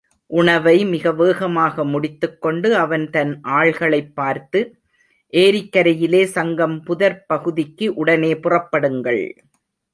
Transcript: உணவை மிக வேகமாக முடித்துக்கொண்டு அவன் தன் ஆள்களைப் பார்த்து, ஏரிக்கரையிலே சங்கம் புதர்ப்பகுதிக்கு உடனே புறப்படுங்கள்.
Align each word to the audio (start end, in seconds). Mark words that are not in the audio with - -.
உணவை 0.25 0.85
மிக 0.85 1.11
வேகமாக 1.11 1.85
முடித்துக்கொண்டு 1.85 2.75
அவன் 2.75 3.09
தன் 3.09 3.39
ஆள்களைப் 3.43 4.11
பார்த்து, 4.13 4.75
ஏரிக்கரையிலே 5.33 6.23
சங்கம் 6.23 6.83
புதர்ப்பகுதிக்கு 6.85 7.87
உடனே 7.87 8.33
புறப்படுங்கள். 8.33 9.37